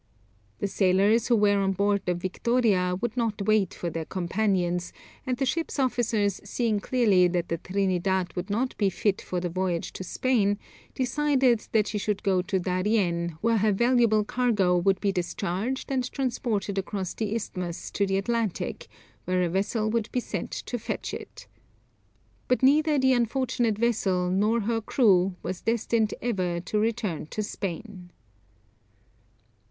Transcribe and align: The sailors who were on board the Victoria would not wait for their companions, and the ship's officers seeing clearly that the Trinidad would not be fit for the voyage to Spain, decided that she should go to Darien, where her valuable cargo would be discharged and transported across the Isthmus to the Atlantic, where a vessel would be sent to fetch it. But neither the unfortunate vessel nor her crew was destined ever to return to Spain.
The 0.57 0.67
sailors 0.67 1.27
who 1.27 1.35
were 1.35 1.59
on 1.59 1.73
board 1.73 2.01
the 2.07 2.15
Victoria 2.15 2.97
would 3.01 3.15
not 3.15 3.43
wait 3.43 3.75
for 3.75 3.91
their 3.91 4.03
companions, 4.05 4.91
and 5.27 5.37
the 5.37 5.45
ship's 5.45 5.77
officers 5.77 6.41
seeing 6.43 6.79
clearly 6.79 7.27
that 7.27 7.49
the 7.49 7.59
Trinidad 7.59 8.35
would 8.35 8.49
not 8.49 8.75
be 8.79 8.89
fit 8.89 9.21
for 9.21 9.39
the 9.39 9.47
voyage 9.47 9.93
to 9.93 10.03
Spain, 10.03 10.57
decided 10.95 11.67
that 11.71 11.85
she 11.85 11.99
should 11.99 12.23
go 12.23 12.41
to 12.41 12.57
Darien, 12.59 13.37
where 13.41 13.59
her 13.59 13.71
valuable 13.71 14.23
cargo 14.23 14.75
would 14.75 14.99
be 14.99 15.11
discharged 15.11 15.91
and 15.91 16.11
transported 16.11 16.79
across 16.79 17.13
the 17.13 17.35
Isthmus 17.35 17.91
to 17.91 18.07
the 18.07 18.17
Atlantic, 18.17 18.87
where 19.25 19.43
a 19.43 19.49
vessel 19.49 19.87
would 19.91 20.11
be 20.11 20.19
sent 20.19 20.49
to 20.51 20.79
fetch 20.79 21.13
it. 21.13 21.45
But 22.47 22.63
neither 22.63 22.97
the 22.97 23.13
unfortunate 23.13 23.77
vessel 23.77 24.31
nor 24.31 24.61
her 24.61 24.81
crew 24.81 25.35
was 25.43 25.61
destined 25.61 26.15
ever 26.23 26.59
to 26.61 26.79
return 26.79 27.27
to 27.27 27.43
Spain. 27.43 28.09